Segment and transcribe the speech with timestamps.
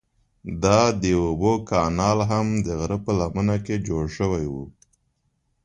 [0.63, 4.55] دا د اوبو کانال هم د غره په لمنه کې جوړ شوی و.